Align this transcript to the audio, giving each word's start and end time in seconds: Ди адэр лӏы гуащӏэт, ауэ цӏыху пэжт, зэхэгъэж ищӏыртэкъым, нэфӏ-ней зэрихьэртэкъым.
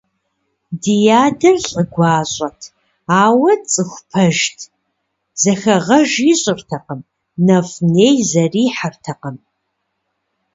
Ди 0.81 0.95
адэр 1.23 1.57
лӏы 1.69 1.83
гуащӏэт, 1.93 2.59
ауэ 3.21 3.53
цӏыху 3.69 4.03
пэжт, 4.09 4.57
зэхэгъэж 5.41 6.11
ищӏыртэкъым, 6.31 7.01
нэфӏ-ней 7.45 8.17
зэрихьэртэкъым. 8.29 9.37